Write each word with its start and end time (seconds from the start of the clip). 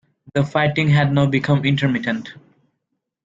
The 0.33 0.43
fighting 0.43 0.89
had 0.89 1.13
now 1.13 1.27
become 1.27 1.63
intermittent. 1.63 2.33